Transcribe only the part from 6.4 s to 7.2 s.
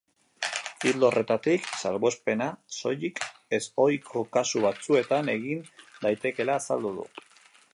azaldu du.